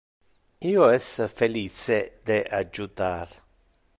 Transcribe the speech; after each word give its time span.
Io 0.69 0.87
es 0.93 1.09
felice 1.41 1.99
de 2.31 2.39
adjutar. 2.63 3.29